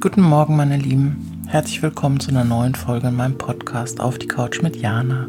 Guten 0.00 0.22
Morgen, 0.22 0.56
meine 0.56 0.78
Lieben. 0.78 1.44
Herzlich 1.46 1.82
willkommen 1.82 2.20
zu 2.20 2.30
einer 2.30 2.44
neuen 2.44 2.74
Folge 2.74 3.08
in 3.08 3.16
meinem 3.16 3.36
Podcast 3.36 4.00
Auf 4.00 4.18
die 4.18 4.28
Couch 4.28 4.62
mit 4.62 4.76
Jana. 4.76 5.28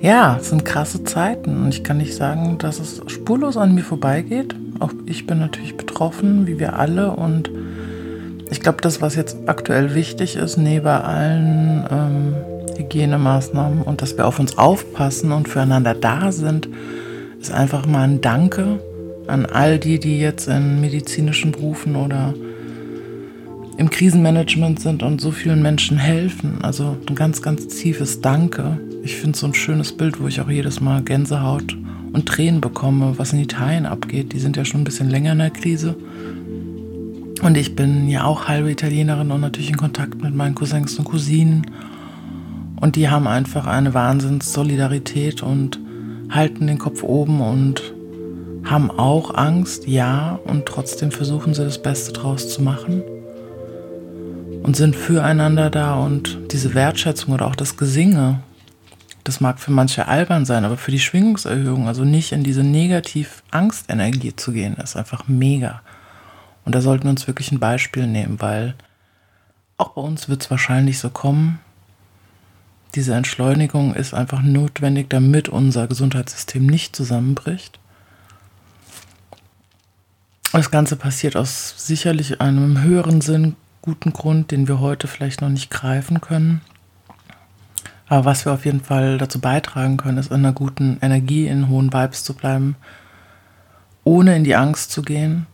Ja, 0.00 0.38
es 0.40 0.50
sind 0.50 0.64
krasse 0.64 1.04
Zeiten 1.04 1.62
und 1.62 1.68
ich 1.68 1.84
kann 1.84 1.98
nicht 1.98 2.16
sagen, 2.16 2.58
dass 2.58 2.80
es 2.80 3.00
spurlos 3.06 3.56
an 3.56 3.76
mir 3.76 3.84
vorbeigeht. 3.84 4.56
Auch 4.80 4.92
ich 5.06 5.26
bin 5.26 5.38
natürlich 5.38 5.76
betroffen, 5.76 6.48
wie 6.48 6.58
wir 6.58 6.80
alle. 6.80 7.12
Und 7.12 7.50
ich 8.50 8.60
glaube, 8.60 8.80
das, 8.80 9.00
was 9.02 9.14
jetzt 9.14 9.36
aktuell 9.46 9.94
wichtig 9.94 10.34
ist, 10.34 10.56
neben 10.56 10.88
allen 10.88 11.86
ähm, 11.90 12.34
Hygienemaßnahmen 12.88 13.82
und 13.82 14.02
dass 14.02 14.16
wir 14.16 14.26
auf 14.26 14.38
uns 14.38 14.56
aufpassen 14.56 15.32
und 15.32 15.48
füreinander 15.48 15.94
da 15.94 16.32
sind, 16.32 16.68
ist 17.40 17.52
einfach 17.52 17.86
mal 17.86 18.04
ein 18.04 18.20
Danke 18.20 18.80
an 19.26 19.46
all 19.46 19.78
die, 19.78 19.98
die 19.98 20.18
jetzt 20.18 20.48
in 20.48 20.80
medizinischen 20.80 21.52
Berufen 21.52 21.96
oder 21.96 22.34
im 23.76 23.90
Krisenmanagement 23.90 24.80
sind 24.80 25.02
und 25.02 25.20
so 25.20 25.30
vielen 25.30 25.62
Menschen 25.62 25.98
helfen. 25.98 26.58
Also 26.62 26.96
ein 27.08 27.14
ganz, 27.14 27.42
ganz 27.42 27.68
tiefes 27.68 28.20
Danke. 28.20 28.78
Ich 29.04 29.16
finde 29.16 29.38
so 29.38 29.46
ein 29.46 29.54
schönes 29.54 29.96
Bild, 29.96 30.20
wo 30.20 30.26
ich 30.26 30.40
auch 30.40 30.50
jedes 30.50 30.80
Mal 30.80 31.02
Gänsehaut 31.02 31.76
und 32.12 32.26
Tränen 32.26 32.60
bekomme, 32.60 33.14
was 33.18 33.32
in 33.32 33.38
Italien 33.38 33.86
abgeht. 33.86 34.32
Die 34.32 34.40
sind 34.40 34.56
ja 34.56 34.64
schon 34.64 34.80
ein 34.80 34.84
bisschen 34.84 35.10
länger 35.10 35.32
in 35.32 35.38
der 35.38 35.50
Krise. 35.50 35.94
Und 37.42 37.56
ich 37.56 37.76
bin 37.76 38.08
ja 38.08 38.24
auch 38.24 38.48
halbe 38.48 38.72
Italienerin 38.72 39.30
und 39.30 39.42
natürlich 39.42 39.70
in 39.70 39.76
Kontakt 39.76 40.20
mit 40.20 40.34
meinen 40.34 40.56
Cousins 40.56 40.98
und 40.98 41.04
Cousinen. 41.04 41.66
Und 42.80 42.96
die 42.96 43.08
haben 43.08 43.26
einfach 43.26 43.66
eine 43.66 43.94
Wahnsinns-Solidarität 43.94 45.42
und 45.42 45.80
halten 46.30 46.66
den 46.66 46.78
Kopf 46.78 47.02
oben 47.02 47.40
und 47.40 47.94
haben 48.64 48.90
auch 48.90 49.34
Angst, 49.34 49.86
ja, 49.86 50.38
und 50.44 50.66
trotzdem 50.66 51.10
versuchen 51.10 51.54
sie 51.54 51.64
das 51.64 51.82
Beste 51.82 52.12
draus 52.12 52.48
zu 52.48 52.62
machen 52.62 53.02
und 54.62 54.76
sind 54.76 54.94
füreinander 54.94 55.70
da 55.70 55.94
und 55.94 56.38
diese 56.52 56.74
Wertschätzung 56.74 57.34
oder 57.34 57.46
auch 57.46 57.56
das 57.56 57.76
Gesinge, 57.76 58.40
das 59.24 59.40
mag 59.40 59.60
für 59.60 59.70
manche 59.70 60.08
albern 60.08 60.44
sein, 60.44 60.64
aber 60.64 60.76
für 60.76 60.90
die 60.90 61.00
Schwingungserhöhung, 61.00 61.86
also 61.86 62.04
nicht 62.04 62.32
in 62.32 62.44
diese 62.44 62.62
negativ-Angstenergie 62.62 64.36
zu 64.36 64.52
gehen, 64.52 64.76
ist 64.76 64.96
einfach 64.96 65.28
mega. 65.28 65.82
Und 66.64 66.74
da 66.74 66.80
sollten 66.80 67.04
wir 67.04 67.10
uns 67.10 67.26
wirklich 67.26 67.52
ein 67.52 67.58
Beispiel 67.58 68.06
nehmen, 68.06 68.40
weil 68.40 68.74
auch 69.76 69.90
bei 69.90 70.02
uns 70.02 70.28
wird 70.28 70.42
es 70.42 70.50
wahrscheinlich 70.50 70.98
so 70.98 71.10
kommen. 71.10 71.60
Diese 72.94 73.14
Entschleunigung 73.14 73.94
ist 73.94 74.14
einfach 74.14 74.42
notwendig, 74.42 75.10
damit 75.10 75.48
unser 75.48 75.86
Gesundheitssystem 75.86 76.66
nicht 76.66 76.96
zusammenbricht. 76.96 77.78
Das 80.52 80.70
Ganze 80.70 80.96
passiert 80.96 81.36
aus 81.36 81.74
sicherlich 81.76 82.40
einem 82.40 82.82
höheren 82.82 83.20
Sinn, 83.20 83.56
guten 83.82 84.12
Grund, 84.12 84.50
den 84.50 84.66
wir 84.66 84.80
heute 84.80 85.06
vielleicht 85.06 85.40
noch 85.42 85.50
nicht 85.50 85.70
greifen 85.70 86.20
können. 86.20 86.62
Aber 88.08 88.24
was 88.24 88.46
wir 88.46 88.52
auf 88.52 88.64
jeden 88.64 88.80
Fall 88.80 89.18
dazu 89.18 89.38
beitragen 89.38 89.98
können, 89.98 90.16
ist 90.16 90.30
in 90.30 90.38
einer 90.38 90.52
guten 90.52 90.98
Energie, 91.02 91.46
in 91.46 91.68
hohen 91.68 91.92
Vibes 91.92 92.24
zu 92.24 92.32
bleiben, 92.34 92.76
ohne 94.04 94.34
in 94.34 94.44
die 94.44 94.56
Angst 94.56 94.90
zu 94.90 95.02
gehen, 95.02 95.46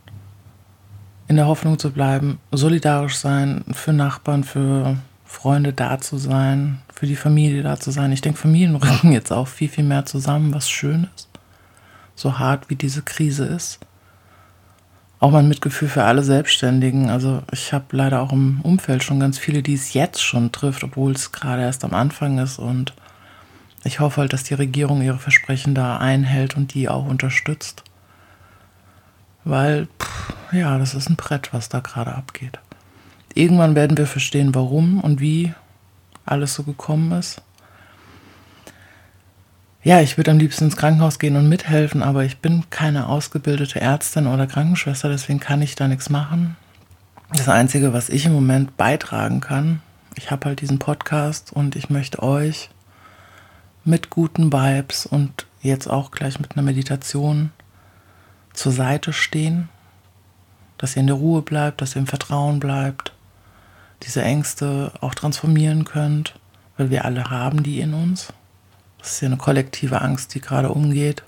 in 1.27 1.37
der 1.37 1.47
Hoffnung 1.47 1.81
zu 1.81 1.91
bleiben, 1.91 2.39
solidarisch 2.53 3.17
sein, 3.17 3.65
für 3.73 3.93
Nachbarn, 3.93 4.45
für 4.45 4.97
Freunde 5.25 5.73
da 5.73 6.01
zu 6.01 6.17
sein, 6.17 6.79
für 6.95 7.06
die 7.06 7.17
Familie 7.17 7.62
da 7.62 7.78
zu 7.78 7.91
sein. 7.91 8.12
Ich 8.12 8.20
denke, 8.20 8.39
Familien 8.39 8.77
rücken 8.77 9.12
jetzt 9.12 9.33
auch 9.33 9.48
viel, 9.48 9.69
viel 9.69 9.84
mehr 9.84 10.06
zusammen, 10.06 10.55
was 10.55 10.70
schön 10.70 11.09
ist. 11.14 11.28
So 12.14 12.39
hart 12.39 12.70
wie 12.70 12.77
diese 12.77 13.03
Krise 13.03 13.45
ist 13.45 13.81
auch 15.25 15.31
mein 15.31 15.48
Mitgefühl 15.48 15.89
für 15.89 16.05
alle 16.05 16.22
Selbstständigen. 16.22 17.09
Also 17.09 17.43
ich 17.50 17.72
habe 17.72 17.97
leider 17.97 18.21
auch 18.21 18.31
im 18.31 18.60
Umfeld 18.60 19.03
schon 19.03 19.21
ganz 19.21 19.38
viele, 19.38 19.62
die 19.62 19.72
es 19.72 19.94
jetzt 19.94 20.22
schon 20.22 20.53
trifft, 20.53 20.84
obwohl 20.84 21.12
es 21.12 21.32
gerade 21.32 21.62
erst 21.62 21.82
am 21.82 21.94
Anfang 21.94 22.37
ist. 22.37 22.59
Und 22.59 22.93
ich 23.84 24.00
hoffe 24.00 24.21
halt, 24.21 24.34
dass 24.34 24.44
die 24.44 24.53
Regierung 24.53 25.00
ihre 25.00 25.16
Versprechen 25.16 25.75
da 25.75 25.97
einhält 25.97 26.59
und 26.59 26.75
die 26.75 26.91
auch 26.91 27.06
unterstützt. 27.06 27.84
Weil, 29.44 29.88
pff, 29.99 30.34
ja, 30.53 30.76
das 30.76 30.93
ist 30.93 31.09
ein 31.09 31.16
Brett, 31.16 31.55
was 31.55 31.71
da 31.71 31.81
gerade 31.81 32.15
abgeht. 32.15 32.59
Irgendwann 33.32 33.75
werden 33.75 33.97
wir 33.97 34.06
verstehen, 34.06 34.55
warum 34.55 35.00
und 35.00 35.21
wie 35.21 35.55
alles 36.25 36.55
so 36.55 36.62
gekommen 36.62 37.12
ist 37.12 37.43
ja, 39.85 40.01
ich 40.01 40.17
würde 40.17 40.31
am 40.31 40.39
liebsten 40.39 40.65
ins 40.65 40.79
Krankenhaus 40.79 41.19
gehen 41.19 41.37
und 41.37 41.47
mithelfen, 41.47 42.03
aber 42.03 42.25
ich 42.25 42.39
bin 42.39 42.65
keine 42.71 43.07
ausgebildete 43.07 43.83
Ärztin 43.83 44.27
oder 44.27 44.47
Krankenschwester, 44.47 45.11
deswegen 45.11 45.41
kann 45.41 45.61
ich 45.61 45.77
da 45.77 45.89
nichts 45.89 46.09
machen. 46.09 46.57
Das 47.35 47.51
Einzige, 47.51 47.93
was 47.93 48.09
ich 48.09 48.25
im 48.25 48.33
Moment 48.33 48.79
beitragen 48.79 49.43
kann, 49.43 49.83
ich 50.17 50.31
habe 50.31 50.47
halt 50.47 50.62
diesen 50.62 50.79
Podcast 50.79 51.53
und 51.53 51.77
ich 51.77 51.91
möchte 51.91 52.23
euch 52.23 52.71
mit 53.85 54.09
guten 54.09 54.51
Vibes 54.51 55.05
und 55.05 55.45
jetzt 55.61 55.87
auch 55.87 56.12
gleich 56.12 56.41
mit 56.41 56.56
einer 56.56 56.65
Meditation 56.65 57.51
zur 58.55 58.73
Seite 58.73 59.12
stehen, 59.12 59.69
dass 60.79 60.97
ihr 60.97 61.01
in 61.01 61.09
der 61.09 61.17
Ruhe 61.17 61.43
bleibt, 61.43 61.83
dass 61.83 61.95
ihr 61.95 62.01
im 62.01 62.06
Vertrauen 62.06 62.59
bleibt, 62.59 63.12
diese 64.04 64.22
Ängste 64.22 64.92
auch 65.00 65.15
transformieren 65.15 65.84
könnt, 65.84 66.34
weil 66.76 66.91
wir 66.91 67.04
alle 67.04 67.31
haben 67.31 67.62
die 67.62 67.81
in 67.81 67.94
uns. 67.94 68.32
Das 68.98 69.12
ist 69.12 69.20
ja 69.20 69.26
eine 69.26 69.37
kollektive 69.37 70.00
Angst, 70.00 70.34
die 70.34 70.41
gerade 70.41 70.70
umgeht. 70.70 71.22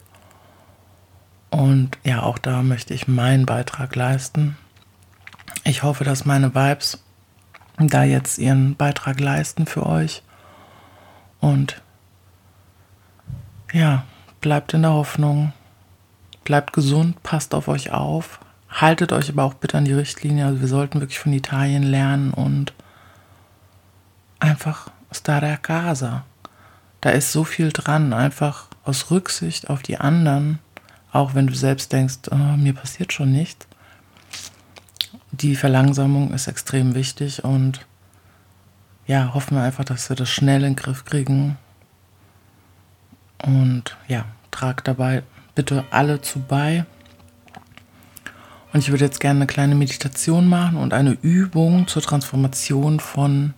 Und 1.51 1.99
ja, 2.05 2.23
auch 2.23 2.39
da 2.39 2.63
möchte 2.63 2.95
ich 2.95 3.09
meinen 3.09 3.47
Beitrag 3.47 3.95
leisten. 3.95 4.57
Ich 5.65 5.83
hoffe, 5.83 6.05
dass 6.05 6.25
meine 6.25 6.55
Vibes 6.55 7.03
da 7.79 8.05
jetzt 8.05 8.39
ihren 8.39 8.77
Beitrag 8.77 9.21
leisten 9.21 9.67
für 9.67 9.87
euch. 9.87 10.23
Und 11.41 11.83
ja, 13.73 14.05
bleibt 14.41 14.75
in 14.75 14.83
der 14.83 14.93
Hoffnung, 14.93 15.53
bleibt 16.45 16.73
gesund, 16.73 17.23
passt 17.23 17.55
auf 17.55 17.69
euch 17.69 17.91
auf, 17.91 18.41
haltet 18.77 19.13
euch 19.13 19.29
aber 19.29 19.45
auch 19.45 19.55
bitte 19.55 19.77
an 19.77 19.85
die 19.85 19.93
Richtlinie. 19.93 20.47
Also 20.47 20.61
wir 20.61 20.69
sollten 20.69 21.01
wirklich 21.01 21.19
von 21.19 21.33
Italien 21.33 21.83
lernen 21.83 22.33
und 22.33 22.73
einfach 24.39 24.91
stare 25.13 25.59
casa 25.61 26.25
da 27.07 27.13
ist 27.13 27.31
so 27.31 27.45
viel 27.45 27.71
dran, 27.71 28.13
einfach 28.13 28.67
aus 28.85 29.13
Rücksicht 29.13 29.71
auf 29.71 29.81
die 29.81 29.99
anderen, 29.99 30.59
auch 31.13 31.35
wenn 31.35 31.47
du 31.47 31.55
selbst 31.55 31.93
denkst, 31.93 32.31
oh, 32.33 32.57
mir 32.57 32.75
passiert 32.75 33.13
schon 33.13 33.31
nichts. 33.31 33.69
Die 35.31 35.55
Verlangsamung 35.55 36.33
ist 36.33 36.49
extrem 36.49 36.97
wichtig 36.97 37.45
und 37.45 37.87
ja, 39.07 39.35
hoffen 39.35 39.57
wir 39.57 39.63
einfach, 39.63 39.85
dass 39.85 40.09
wir 40.09 40.17
das 40.17 40.31
schnell 40.31 40.65
in 40.65 40.75
den 40.75 40.77
Griff 40.77 41.05
kriegen. 41.05 41.57
Und 43.45 43.97
ja, 44.09 44.25
trag 44.51 44.83
dabei 44.83 45.23
bitte 45.55 45.85
alle 45.91 46.23
zu 46.23 46.41
bei. 46.41 46.87
Und 48.77 48.83
ich 48.83 48.91
würde 48.91 49.07
jetzt 49.07 49.21
gerne 49.21 49.39
eine 49.39 49.47
kleine 49.47 49.75
Meditation 49.75 50.51
machen 50.51 50.77
und 50.77 50.93
eine 50.93 51.17
Übung 51.23 51.87
zur 51.87 52.03
Transformation 52.03 53.01
von 53.01 53.55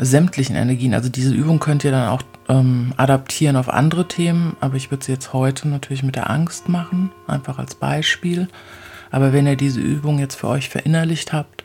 sämtlichen 0.00 0.56
Energien. 0.56 0.94
Also 0.94 1.08
diese 1.08 1.32
Übung 1.32 1.60
könnt 1.60 1.84
ihr 1.84 1.92
dann 1.92 2.08
auch 2.08 2.22
ähm, 2.48 2.92
adaptieren 2.96 3.54
auf 3.54 3.68
andere 3.68 4.08
Themen, 4.08 4.56
aber 4.58 4.74
ich 4.74 4.90
würde 4.90 5.04
sie 5.04 5.12
jetzt 5.12 5.32
heute 5.32 5.68
natürlich 5.68 6.02
mit 6.02 6.16
der 6.16 6.28
Angst 6.28 6.68
machen, 6.68 7.12
einfach 7.28 7.60
als 7.60 7.76
Beispiel. 7.76 8.48
Aber 9.12 9.32
wenn 9.32 9.46
ihr 9.46 9.54
diese 9.54 9.78
Übung 9.78 10.18
jetzt 10.18 10.34
für 10.34 10.48
euch 10.48 10.68
verinnerlicht 10.70 11.32
habt, 11.32 11.62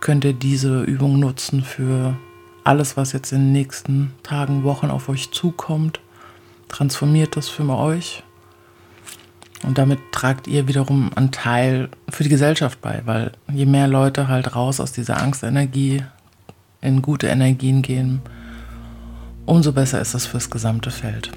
könnt 0.00 0.24
ihr 0.24 0.32
diese 0.32 0.80
Übung 0.80 1.18
nutzen 1.18 1.62
für 1.62 2.16
alles, 2.64 2.96
was 2.96 3.12
jetzt 3.12 3.32
in 3.32 3.40
den 3.40 3.52
nächsten 3.52 4.14
Tagen, 4.22 4.64
Wochen 4.64 4.88
auf 4.90 5.10
euch 5.10 5.30
zukommt. 5.30 6.00
Transformiert 6.68 7.36
das 7.36 7.50
für 7.50 7.68
euch. 7.68 8.22
Und 9.64 9.78
damit 9.78 9.98
tragt 10.12 10.46
ihr 10.46 10.68
wiederum 10.68 11.10
einen 11.16 11.32
Teil 11.32 11.88
für 12.08 12.22
die 12.22 12.28
Gesellschaft 12.28 12.80
bei, 12.80 13.02
weil 13.04 13.32
je 13.52 13.66
mehr 13.66 13.88
Leute 13.88 14.28
halt 14.28 14.54
raus 14.54 14.78
aus 14.80 14.92
dieser 14.92 15.20
Angstenergie 15.20 16.04
in 16.80 17.02
gute 17.02 17.26
Energien 17.26 17.82
gehen, 17.82 18.20
umso 19.46 19.72
besser 19.72 20.00
ist 20.00 20.14
das 20.14 20.26
fürs 20.26 20.50
gesamte 20.50 20.90
Feld. 20.90 21.32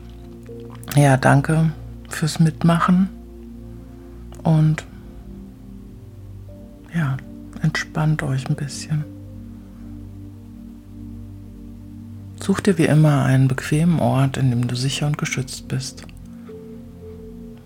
Ja, 0.96 1.18
danke 1.18 1.72
fürs 2.10 2.40
Mitmachen 2.40 3.10
und 4.44 4.86
ja, 6.94 7.18
entspannt 7.62 8.22
euch 8.22 8.48
ein 8.50 8.56
bisschen. 8.56 9.06
Such 12.44 12.60
dir 12.60 12.78
wie 12.78 12.86
immer 12.86 13.24
einen 13.24 13.48
bequemen 13.48 14.00
Ort, 14.00 14.38
in 14.38 14.50
dem 14.50 14.68
du 14.68 14.76
sicher 14.76 15.08
und 15.08 15.18
geschützt 15.18 15.68
bist. 15.68 16.04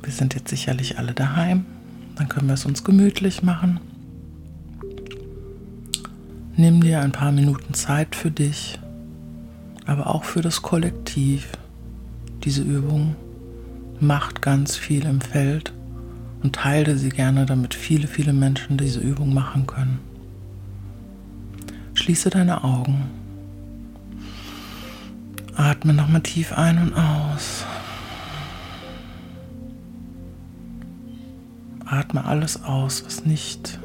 Wir 0.06 0.14
sind 0.14 0.36
jetzt 0.36 0.50
sicherlich 0.50 0.98
alle 1.00 1.14
daheim, 1.14 1.66
dann 2.16 2.30
können 2.30 2.48
wir 2.48 2.54
es 2.54 2.66
uns 2.66 2.84
gemütlich 2.84 3.44
machen. 3.44 3.80
Nimm 6.56 6.82
dir 6.82 7.02
ein 7.02 7.12
paar 7.12 7.32
Minuten 7.34 7.74
Zeit 7.74 8.16
für 8.16 8.32
dich. 8.32 8.80
aber 9.86 10.08
auch 10.08 10.24
für 10.24 10.42
das 10.42 10.62
Kollektiv. 10.62 11.52
Diese 12.44 12.64
Übung 12.64 13.16
macht 14.00 14.42
ganz 14.42 14.76
viel 14.76 15.06
im 15.06 15.22
Feld 15.22 15.74
und 16.44 16.56
teile 16.56 16.98
sie 16.98 17.10
gerne, 17.10 17.46
damit 17.46 17.74
viele, 17.74 18.08
viele 18.08 18.34
Menschen 18.34 18.78
diese 18.78 19.00
Übung 19.00 19.34
machen 19.34 19.68
können. 19.68 20.00
Schließe 21.94 22.30
deine 22.30 22.64
Augen. 22.64 23.06
Atme 25.56 25.94
nochmal 25.94 26.22
tief 26.22 26.52
ein 26.52 26.80
und 26.80 26.94
aus. 26.94 27.66
Atme 31.96 32.26
alles 32.26 32.62
aus, 32.62 33.06
was 33.06 33.26
nicht 33.26 33.80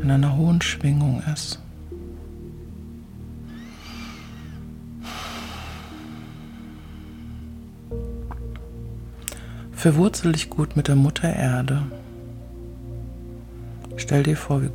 in 0.00 0.10
einer 0.10 0.36
hohen 0.36 0.62
Schwingung 0.62 1.22
ist. 1.34 1.60
Verwurzel 9.72 10.32
dich 10.32 10.48
gut 10.48 10.76
mit 10.76 10.88
der 10.88 10.96
Mutter 10.96 11.30
Erde. 11.30 11.82
Stell 13.96 14.22
dir 14.22 14.36
vor, 14.36 14.62
wie 14.62 14.70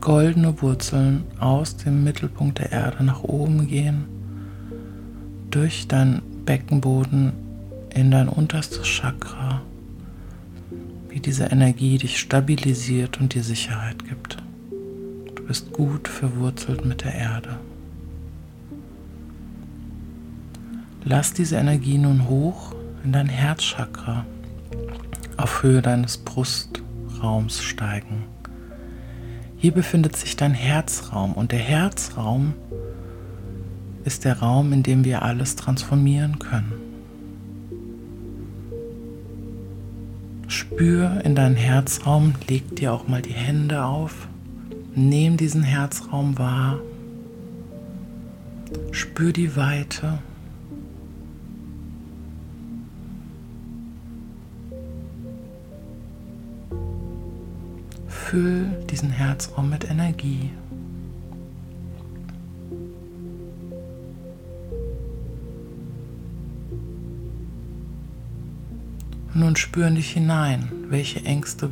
goldene 0.00 0.62
Wurzeln 0.62 1.24
aus 1.38 1.76
dem 1.76 2.02
Mittelpunkt 2.02 2.60
der 2.60 2.72
Erde 2.72 3.04
nach 3.04 3.22
oben 3.24 3.68
gehen, 3.68 4.06
durch 5.50 5.86
deinen 5.86 6.22
Beckenboden 6.46 7.34
in 7.90 8.10
dein 8.10 8.28
unterstes 8.28 8.86
Chakra, 8.86 9.60
wie 11.14 11.20
diese 11.20 11.44
Energie 11.44 11.96
dich 11.96 12.18
stabilisiert 12.18 13.20
und 13.20 13.34
dir 13.34 13.44
Sicherheit 13.44 14.04
gibt. 14.04 14.36
Du 15.36 15.44
bist 15.44 15.72
gut 15.72 16.08
verwurzelt 16.08 16.84
mit 16.84 17.04
der 17.04 17.14
Erde. 17.14 17.60
Lass 21.04 21.32
diese 21.32 21.54
Energie 21.54 21.98
nun 21.98 22.28
hoch 22.28 22.74
in 23.04 23.12
dein 23.12 23.28
Herzchakra 23.28 24.26
auf 25.36 25.62
Höhe 25.62 25.82
deines 25.82 26.18
Brustraums 26.18 27.62
steigen. 27.62 28.24
Hier 29.56 29.70
befindet 29.70 30.16
sich 30.16 30.34
dein 30.34 30.54
Herzraum 30.54 31.34
und 31.34 31.52
der 31.52 31.60
Herzraum 31.60 32.54
ist 34.04 34.24
der 34.24 34.40
Raum, 34.40 34.72
in 34.72 34.82
dem 34.82 35.04
wir 35.04 35.22
alles 35.22 35.54
transformieren 35.54 36.40
können. 36.40 36.83
Spür 40.54 41.20
in 41.24 41.34
deinen 41.34 41.56
Herzraum, 41.56 42.34
leg 42.46 42.76
dir 42.76 42.92
auch 42.92 43.08
mal 43.08 43.20
die 43.20 43.32
Hände 43.32 43.84
auf, 43.84 44.28
nimm 44.94 45.36
diesen 45.36 45.64
Herzraum 45.64 46.38
wahr, 46.38 46.78
spür 48.92 49.32
die 49.32 49.56
Weite. 49.56 50.20
Füll 58.06 58.66
diesen 58.88 59.10
Herzraum 59.10 59.70
mit 59.70 59.90
Energie. 59.90 60.50
Nun 69.36 69.56
spüren 69.56 69.96
dich 69.96 70.12
hinein, 70.12 70.70
welche 70.88 71.24
Ängste 71.24 71.68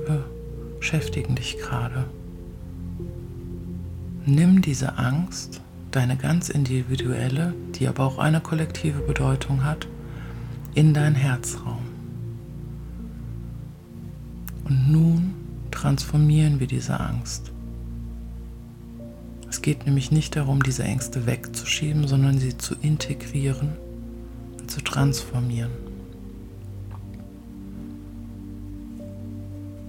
beschäftigen 0.81 1.37
dich 1.37 1.59
gerade. 1.59 2.07
Nimm 4.27 4.63
diese 4.63 4.99
Angst, 4.99 5.61
deine 5.93 6.17
ganz 6.17 6.49
individuelle, 6.49 7.55
die 7.77 7.87
aber 7.87 8.05
auch 8.05 8.19
eine 8.19 8.41
kollektive 8.41 8.99
Bedeutung 8.99 9.63
hat, 9.63 9.87
in 10.75 10.93
deinen 10.93 11.15
Herzraum. 11.15 11.83
Und 14.65 14.91
nun 14.91 15.35
transformieren 15.71 16.59
wir 16.59 16.67
diese 16.67 16.99
Angst. 16.99 17.53
Es 19.49 19.63
geht 19.63 19.87
nämlich 19.87 20.11
nicht 20.11 20.35
darum, 20.35 20.65
diese 20.65 20.83
Ängste 20.83 21.27
wegzuschieben, 21.27 22.09
sondern 22.09 22.39
sie 22.39 22.59
zu 22.59 22.75
integrieren 22.75 23.77
und 24.59 24.69
zu 24.69 24.81
transformieren. 24.81 25.92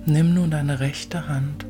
Nimm 0.05 0.33
nun 0.33 0.51
deine 0.51 0.81
rechte 0.81 1.29
Hand 1.29 1.65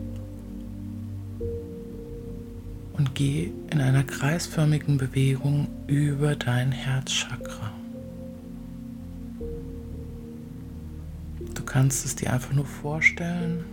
und 2.94 3.14
geh 3.14 3.52
in 3.70 3.80
einer 3.80 4.04
kreisförmigen 4.04 4.98
Bewegung 4.98 5.68
über 5.88 6.36
dein 6.36 6.72
Herzchakra. 6.72 7.72
Du 11.54 11.64
kannst 11.64 12.06
es 12.06 12.16
dir 12.16 12.34
einfach 12.34 12.54
nur 12.54 12.66
vorstellen, 12.66 13.66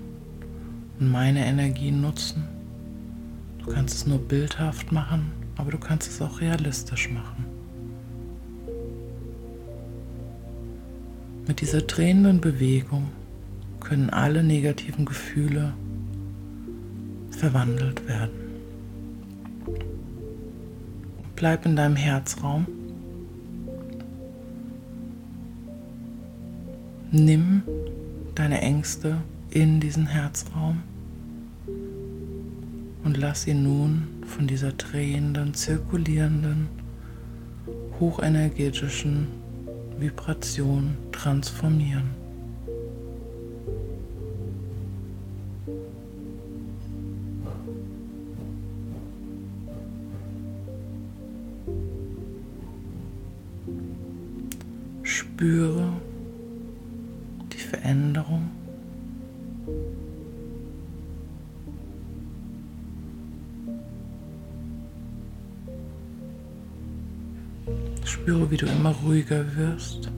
und 1.00 1.10
meine 1.10 1.44
Energien 1.46 2.02
nutzen. 2.02 2.44
Du 3.58 3.72
kannst 3.72 3.94
es 3.94 4.06
nur 4.06 4.18
bildhaft 4.18 4.92
machen, 4.92 5.32
aber 5.56 5.70
du 5.70 5.78
kannst 5.78 6.08
es 6.08 6.20
auch 6.20 6.40
realistisch 6.40 7.10
machen. 7.10 7.46
Mit 11.46 11.62
dieser 11.62 11.80
drehenden 11.80 12.40
Bewegung 12.40 13.08
können 13.80 14.10
alle 14.10 14.44
negativen 14.44 15.04
Gefühle 15.04 15.74
verwandelt 17.30 18.06
werden. 18.06 18.40
Bleib 21.36 21.64
in 21.64 21.74
deinem 21.74 21.96
Herzraum. 21.96 22.66
Nimm 27.10 27.62
deine 28.34 28.60
Ängste 28.60 29.16
in 29.50 29.80
diesen 29.80 30.06
Herzraum 30.06 30.82
und 33.02 33.16
lass 33.16 33.46
ihn 33.46 33.62
nun 33.62 34.06
von 34.26 34.46
dieser 34.46 34.72
drehenden, 34.72 35.54
zirkulierenden, 35.54 36.68
hochenergetischen 37.98 39.26
Vibration 39.98 40.96
transformieren. 41.10 42.19
Spüre 55.40 55.88
die 57.50 57.56
Veränderung 57.56 58.50
Spüre, 68.04 68.50
wie 68.50 68.58
du 68.58 68.66
immer 68.66 68.90
ruhiger 69.02 69.46
wirst. 69.56 70.12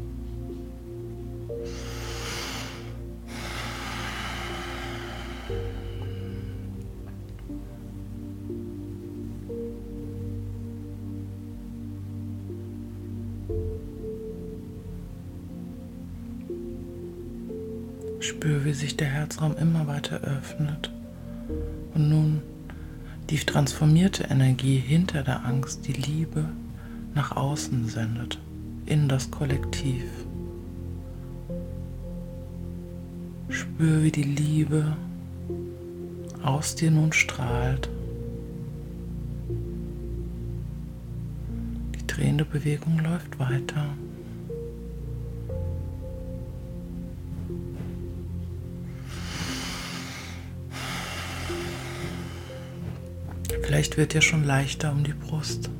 Spüre, 18.23 18.64
wie 18.64 18.73
sich 18.73 18.97
der 18.97 19.09
Herzraum 19.09 19.57
immer 19.57 19.88
weiter 19.88 20.21
öffnet 20.21 20.91
und 21.95 22.09
nun 22.09 22.43
die 23.31 23.38
transformierte 23.38 24.25
Energie 24.25 24.79
hinter 24.79 25.23
der 25.23 25.45
Angst, 25.45 25.87
die 25.87 25.93
Liebe, 25.93 26.45
nach 27.14 27.37
außen 27.37 27.88
sendet, 27.88 28.38
in 28.87 29.09
das 29.09 29.31
Kollektiv. 29.31 30.05
Spür, 33.49 34.02
wie 34.02 34.12
die 34.12 34.23
Liebe 34.23 34.97
aus 36.43 36.75
dir 36.75 36.91
nun 36.91 37.12
strahlt. 37.12 37.88
Die 41.95 42.07
drehende 42.07 42.45
Bewegung 42.45 42.99
läuft 43.00 43.38
weiter. 43.38 43.87
Vielleicht 53.73 53.97
wird 53.97 54.12
dir 54.12 54.21
schon 54.21 54.45
leichter 54.45 54.93
um 54.93 55.02
die 55.02 55.14
Brust. 55.14 55.71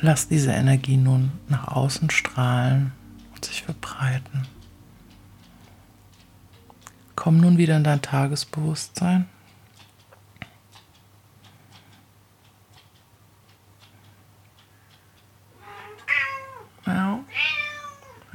Lasst 0.00 0.30
diese 0.30 0.52
Energie 0.52 0.96
nun 0.96 1.32
nach 1.48 1.66
außen 1.66 2.08
strahlen 2.10 2.92
und 3.34 3.44
sich 3.44 3.64
verbreiten. 3.64 4.46
Komm 7.16 7.38
nun 7.38 7.58
wieder 7.58 7.76
in 7.76 7.82
dein 7.82 8.00
Tagesbewusstsein. 8.00 9.26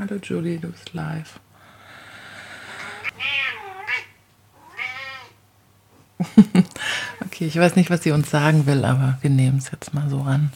Hallo 0.03 0.19
Julie, 0.21 0.57
du 0.59 0.67
bist 0.67 0.93
live. 0.93 1.39
okay, 7.21 7.45
ich 7.45 7.55
weiß 7.55 7.77
nicht, 7.77 7.89
was 7.89 8.03
sie 8.03 8.11
uns 8.11 8.29
sagen 8.29 8.65
will, 8.65 8.83
aber 8.83 9.17
wir 9.21 9.29
nehmen 9.29 9.59
es 9.59 9.71
jetzt 9.71 9.93
mal 9.93 10.09
so 10.09 10.19
an. 10.23 10.51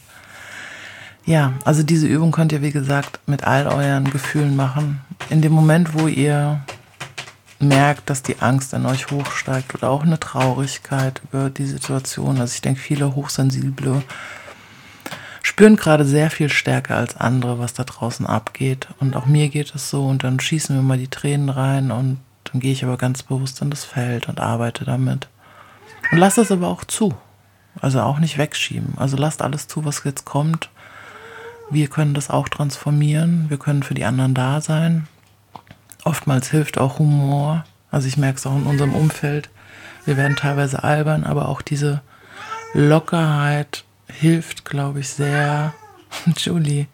Ja, 1.24 1.54
also 1.64 1.82
diese 1.82 2.06
Übung 2.06 2.30
könnt 2.30 2.52
ihr, 2.52 2.60
wie 2.60 2.72
gesagt, 2.72 3.20
mit 3.24 3.44
all 3.44 3.66
euren 3.66 4.10
Gefühlen 4.10 4.54
machen. 4.54 5.00
In 5.30 5.40
dem 5.40 5.52
Moment, 5.52 5.94
wo 5.94 6.08
ihr 6.08 6.60
merkt, 7.58 8.10
dass 8.10 8.22
die 8.22 8.40
Angst 8.40 8.74
in 8.74 8.84
euch 8.84 9.10
hochsteigt 9.10 9.74
oder 9.74 9.88
auch 9.88 10.02
eine 10.02 10.20
Traurigkeit 10.20 11.22
über 11.24 11.48
die 11.48 11.64
Situation. 11.64 12.38
Also 12.38 12.52
ich 12.52 12.60
denke, 12.60 12.80
viele 12.80 13.14
Hochsensible 13.14 14.02
spüren 15.58 15.74
gerade 15.74 16.04
sehr 16.04 16.30
viel 16.30 16.50
stärker 16.50 16.94
als 16.94 17.16
andere, 17.16 17.58
was 17.58 17.74
da 17.74 17.82
draußen 17.82 18.24
abgeht. 18.24 18.86
Und 19.00 19.16
auch 19.16 19.26
mir 19.26 19.48
geht 19.48 19.74
es 19.74 19.90
so. 19.90 20.06
Und 20.06 20.22
dann 20.22 20.38
schießen 20.38 20.76
wir 20.76 20.84
mal 20.84 20.98
die 20.98 21.08
Tränen 21.08 21.48
rein 21.48 21.90
und 21.90 22.20
dann 22.44 22.60
gehe 22.60 22.70
ich 22.70 22.84
aber 22.84 22.96
ganz 22.96 23.24
bewusst 23.24 23.60
in 23.60 23.68
das 23.68 23.84
Feld 23.84 24.28
und 24.28 24.38
arbeite 24.38 24.84
damit. 24.84 25.26
Und 26.12 26.18
lasst 26.18 26.38
es 26.38 26.52
aber 26.52 26.68
auch 26.68 26.84
zu. 26.84 27.12
Also 27.80 28.00
auch 28.02 28.20
nicht 28.20 28.38
wegschieben. 28.38 28.94
Also 28.98 29.16
lasst 29.16 29.42
alles 29.42 29.66
zu, 29.66 29.84
was 29.84 30.04
jetzt 30.04 30.24
kommt. 30.24 30.70
Wir 31.70 31.88
können 31.88 32.14
das 32.14 32.30
auch 32.30 32.48
transformieren. 32.48 33.46
Wir 33.48 33.58
können 33.58 33.82
für 33.82 33.94
die 33.94 34.04
anderen 34.04 34.34
da 34.34 34.60
sein. 34.60 35.08
Oftmals 36.04 36.52
hilft 36.52 36.78
auch 36.78 37.00
Humor. 37.00 37.64
Also 37.90 38.06
ich 38.06 38.16
merke 38.16 38.38
es 38.38 38.46
auch 38.46 38.54
in 38.54 38.62
unserem 38.62 38.94
Umfeld. 38.94 39.50
Wir 40.04 40.16
werden 40.16 40.36
teilweise 40.36 40.84
albern, 40.84 41.24
aber 41.24 41.48
auch 41.48 41.62
diese 41.62 42.00
Lockerheit 42.74 43.82
hilft, 44.08 44.64
glaube 44.64 45.00
ich, 45.00 45.08
sehr. 45.08 45.74
Julie. 46.36 46.86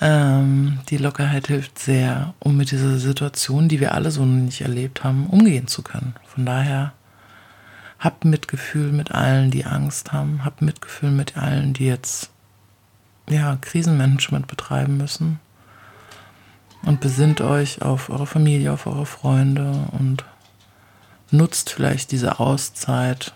Ähm, 0.00 0.78
die 0.88 0.96
Lockerheit 0.96 1.48
hilft 1.48 1.78
sehr, 1.78 2.34
um 2.38 2.56
mit 2.56 2.70
dieser 2.70 2.98
Situation, 2.98 3.68
die 3.68 3.80
wir 3.80 3.94
alle 3.94 4.10
so 4.10 4.24
nicht 4.24 4.62
erlebt 4.62 5.04
haben, 5.04 5.26
umgehen 5.26 5.66
zu 5.66 5.82
können. 5.82 6.14
Von 6.26 6.46
daher 6.46 6.92
habt 7.98 8.24
Mitgefühl 8.24 8.92
mit 8.92 9.12
allen, 9.12 9.50
die 9.50 9.66
Angst 9.66 10.12
haben. 10.12 10.44
Habt 10.44 10.62
Mitgefühl 10.62 11.10
mit 11.10 11.36
allen, 11.36 11.74
die 11.74 11.86
jetzt 11.86 12.30
ja, 13.28 13.56
Krisenmanagement 13.60 14.46
betreiben 14.46 14.96
müssen. 14.96 15.38
Und 16.82 17.00
besinnt 17.00 17.42
euch 17.42 17.82
auf 17.82 18.08
eure 18.08 18.26
Familie, 18.26 18.72
auf 18.72 18.86
eure 18.86 19.04
Freunde 19.04 19.86
und 19.92 20.24
nutzt 21.30 21.70
vielleicht 21.70 22.10
diese 22.10 22.40
Auszeit, 22.40 23.34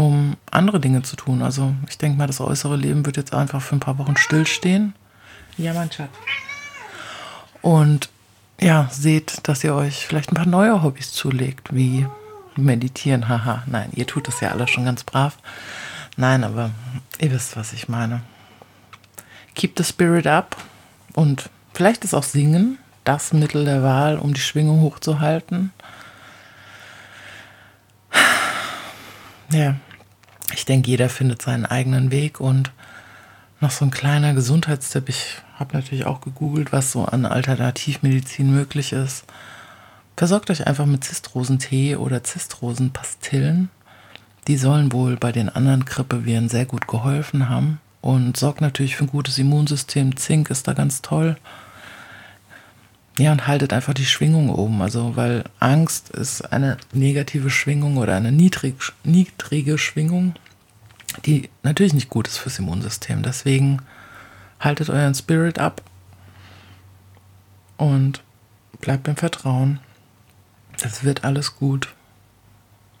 um 0.00 0.38
andere 0.50 0.80
Dinge 0.80 1.02
zu 1.02 1.14
tun. 1.14 1.42
Also 1.42 1.74
ich 1.86 1.98
denke 1.98 2.16
mal, 2.16 2.26
das 2.26 2.40
äußere 2.40 2.76
Leben 2.76 3.04
wird 3.04 3.18
jetzt 3.18 3.34
einfach 3.34 3.60
für 3.60 3.76
ein 3.76 3.80
paar 3.80 3.98
Wochen 3.98 4.16
stillstehen. 4.16 4.94
Ja, 5.58 5.74
mein 5.74 5.92
Schatz. 5.92 6.08
Und 7.60 8.08
ja, 8.58 8.88
seht, 8.90 9.46
dass 9.46 9.62
ihr 9.62 9.74
euch 9.74 10.06
vielleicht 10.06 10.32
ein 10.32 10.36
paar 10.36 10.46
neue 10.46 10.82
Hobbys 10.82 11.12
zulegt, 11.12 11.74
wie 11.74 12.06
meditieren. 12.56 13.28
Haha, 13.28 13.62
nein, 13.66 13.90
ihr 13.92 14.06
tut 14.06 14.26
das 14.26 14.40
ja 14.40 14.52
alle 14.52 14.66
schon 14.68 14.86
ganz 14.86 15.04
brav. 15.04 15.36
Nein, 16.16 16.44
aber 16.44 16.70
ihr 17.18 17.30
wisst, 17.30 17.58
was 17.58 17.74
ich 17.74 17.90
meine. 17.90 18.22
Keep 19.54 19.74
the 19.76 19.84
spirit 19.84 20.26
up 20.26 20.56
und 21.12 21.50
vielleicht 21.74 22.04
ist 22.04 22.14
auch 22.14 22.22
Singen 22.22 22.78
das 23.04 23.34
Mittel 23.34 23.66
der 23.66 23.82
Wahl, 23.82 24.18
um 24.18 24.32
die 24.32 24.40
Schwingung 24.40 24.80
hochzuhalten. 24.80 25.72
Ja, 29.52 29.74
ich 30.60 30.66
denke, 30.66 30.90
jeder 30.90 31.08
findet 31.08 31.40
seinen 31.40 31.64
eigenen 31.64 32.10
Weg 32.10 32.38
und 32.38 32.70
noch 33.60 33.70
so 33.70 33.86
ein 33.86 33.90
kleiner 33.90 34.34
Gesundheitstipp. 34.34 35.08
Ich 35.08 35.38
habe 35.58 35.74
natürlich 35.74 36.04
auch 36.04 36.20
gegoogelt, 36.20 36.70
was 36.70 36.92
so 36.92 37.06
an 37.06 37.24
Alternativmedizin 37.24 38.52
möglich 38.52 38.92
ist. 38.92 39.24
Versorgt 40.18 40.50
euch 40.50 40.66
einfach 40.66 40.84
mit 40.84 41.02
Zistrosentee 41.02 41.96
oder 41.96 42.22
Zistrosenpastillen. 42.22 43.70
Die 44.48 44.58
sollen 44.58 44.92
wohl 44.92 45.16
bei 45.16 45.32
den 45.32 45.48
anderen 45.48 45.86
Grippeviren 45.86 46.50
sehr 46.50 46.66
gut 46.66 46.86
geholfen 46.86 47.48
haben 47.48 47.80
und 48.02 48.36
sorgt 48.36 48.60
natürlich 48.60 48.96
für 48.96 49.04
ein 49.04 49.10
gutes 49.10 49.38
Immunsystem. 49.38 50.14
Zink 50.18 50.50
ist 50.50 50.68
da 50.68 50.74
ganz 50.74 51.00
toll. 51.00 51.36
Ja, 53.18 53.32
und 53.32 53.46
haltet 53.46 53.72
einfach 53.72 53.94
die 53.94 54.04
Schwingung 54.04 54.50
oben. 54.50 54.82
Also, 54.82 55.16
weil 55.16 55.44
Angst 55.58 56.10
ist 56.10 56.52
eine 56.52 56.76
negative 56.92 57.48
Schwingung 57.48 57.96
oder 57.96 58.14
eine 58.14 58.30
niedrig, 58.30 58.74
niedrige 59.04 59.78
Schwingung, 59.78 60.34
die 61.26 61.50
natürlich 61.62 61.94
nicht 61.94 62.10
gut 62.10 62.28
ist 62.28 62.38
fürs 62.38 62.58
Immunsystem. 62.58 63.22
Deswegen 63.22 63.82
haltet 64.58 64.90
euren 64.90 65.14
Spirit 65.14 65.58
ab 65.58 65.82
und 67.76 68.22
bleibt 68.80 69.08
im 69.08 69.16
Vertrauen. 69.16 69.80
Das 70.82 71.04
wird 71.04 71.24
alles 71.24 71.56
gut. 71.56 71.88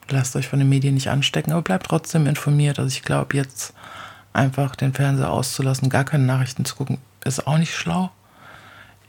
Lasst 0.08 0.34
euch 0.36 0.48
von 0.48 0.58
den 0.58 0.68
Medien 0.68 0.94
nicht 0.94 1.08
anstecken, 1.08 1.52
aber 1.52 1.62
bleibt 1.62 1.86
trotzdem 1.86 2.26
informiert. 2.26 2.78
Also 2.78 2.88
ich 2.88 3.02
glaube, 3.02 3.36
jetzt 3.36 3.74
einfach 4.32 4.74
den 4.76 4.92
Fernseher 4.92 5.30
auszulassen, 5.30 5.88
gar 5.88 6.04
keine 6.04 6.24
Nachrichten 6.24 6.64
zu 6.64 6.74
gucken, 6.74 6.98
ist 7.24 7.46
auch 7.46 7.58
nicht 7.58 7.74
schlau 7.74 8.10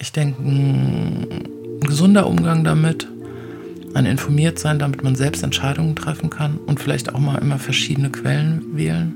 ich 0.01 0.11
denke, 0.11 0.41
ein 0.41 1.79
gesunder 1.81 2.25
Umgang 2.25 2.63
damit, 2.63 3.07
ein 3.95 4.05
informiert 4.05 4.59
sein, 4.59 4.79
damit 4.79 5.03
man 5.03 5.15
selbst 5.15 5.43
Entscheidungen 5.43 5.95
treffen 5.95 6.29
kann 6.29 6.57
und 6.57 6.79
vielleicht 6.79 7.13
auch 7.13 7.19
mal 7.19 7.37
immer 7.37 7.59
verschiedene 7.59 8.09
Quellen 8.09 8.75
wählen. 8.75 9.15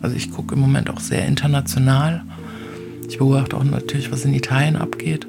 Also 0.00 0.16
ich 0.16 0.30
gucke 0.30 0.54
im 0.54 0.60
Moment 0.60 0.90
auch 0.90 1.00
sehr 1.00 1.26
international. 1.26 2.22
Ich 3.08 3.18
beobachte 3.18 3.56
auch 3.56 3.64
natürlich, 3.64 4.12
was 4.12 4.24
in 4.24 4.34
Italien 4.34 4.76
abgeht, 4.76 5.26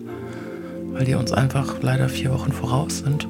weil 0.91 1.05
die 1.05 1.15
uns 1.15 1.31
einfach 1.31 1.81
leider 1.81 2.09
vier 2.09 2.31
Wochen 2.31 2.51
voraus 2.51 2.99
sind. 2.99 3.27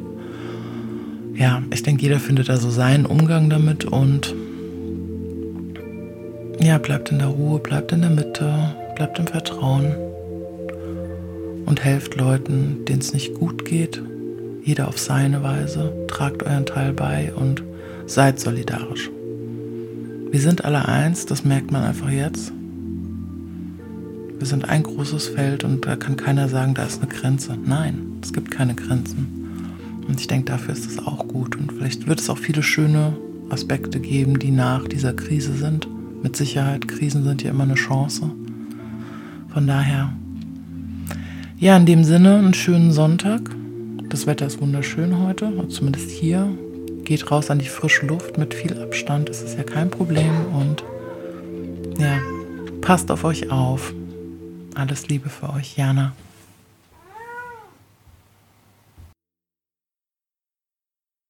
Ja, 1.36 1.62
ich 1.72 1.84
denke, 1.84 2.04
jeder 2.04 2.20
findet 2.20 2.50
da 2.50 2.58
so 2.58 2.70
seinen 2.70 3.06
Umgang 3.06 3.50
damit 3.50 3.86
und 3.86 4.36
ja, 6.60 6.78
bleibt 6.78 7.12
in 7.12 7.20
der 7.20 7.30
Ruhe, 7.30 7.60
bleibt 7.60 7.94
in 7.94 8.02
der 8.02 8.10
Mitte, 8.10 8.76
bleibt 8.96 9.18
im 9.20 9.28
Vertrauen 9.28 9.96
und 11.66 11.84
helft 11.84 12.16
Leuten, 12.16 12.84
denen 12.86 13.00
es 13.00 13.14
nicht 13.14 13.34
gut 13.36 13.64
geht. 13.64 14.02
Jeder 14.70 14.88
auf 14.88 15.00
seine 15.00 15.42
Weise. 15.42 15.92
Tragt 16.08 16.44
euren 16.44 16.68
Teil 16.68 16.94
bei 16.94 17.34
und 17.34 17.64
seid 18.06 18.40
solidarisch. 18.40 19.10
Wir 20.30 20.40
sind 20.40 20.64
alle 20.64 20.88
eins, 20.88 21.26
das 21.26 21.44
merkt 21.44 21.72
man 21.72 21.82
einfach 21.82 22.12
jetzt. 22.12 22.54
Wir 24.38 24.46
sind 24.46 24.70
ein 24.70 24.84
großes 24.84 25.30
Feld 25.30 25.64
und 25.64 25.88
da 25.88 25.96
kann 25.96 26.18
keiner 26.18 26.50
sagen, 26.50 26.76
da 26.76 26.84
ist 26.84 27.02
eine 27.02 27.12
Grenze. 27.12 27.58
Nein, 27.66 28.20
es 28.22 28.32
gibt 28.32 28.52
keine 28.52 28.76
Grenzen. 28.76 30.04
Und 30.08 30.20
ich 30.20 30.28
denke, 30.28 30.52
dafür 30.52 30.76
ist 30.76 30.86
es 30.86 31.00
auch 31.00 31.28
gut. 31.28 31.56
Und 31.56 31.72
vielleicht 31.72 32.08
wird 32.08 32.20
es 32.20 32.30
auch 32.30 32.38
viele 32.38 32.62
schöne 32.62 33.18
Aspekte 33.50 34.00
geben, 34.00 34.38
die 34.38 34.52
nach 34.52 34.88
dieser 34.88 35.14
Krise 35.14 35.54
sind. 35.54 35.88
Mit 36.22 36.36
Sicherheit, 36.36 36.88
Krisen 36.88 37.24
sind 37.24 37.42
ja 37.42 37.50
immer 37.50 37.64
eine 37.64 37.74
Chance. 37.74 38.30
Von 39.52 39.66
daher 39.66 40.14
ja, 41.58 41.76
in 41.76 41.88
dem 41.88 42.04
Sinne, 42.04 42.38
einen 42.38 42.54
schönen 42.54 42.92
Sonntag. 42.92 43.50
Das 44.10 44.26
Wetter 44.26 44.48
ist 44.48 44.60
wunderschön 44.60 45.20
heute, 45.20 45.68
zumindest 45.70 46.10
hier. 46.10 46.50
Geht 47.04 47.30
raus 47.30 47.52
an 47.52 47.60
die 47.60 47.68
frische 47.68 48.08
Luft 48.08 48.40
mit 48.40 48.56
viel 48.56 48.82
Abstand, 48.82 49.30
das 49.30 49.44
ist 49.44 49.56
ja 49.56 49.64
kein 49.64 49.92
Problem. 49.92 50.32
Und 50.54 50.84
ja, 52.00 52.20
passt 52.82 53.12
auf 53.12 53.24
euch 53.24 53.52
auf. 53.52 53.94
Alles 54.74 55.08
Liebe 55.10 55.30
für 55.30 55.54
euch, 55.54 55.78
Jana. 55.78 56.14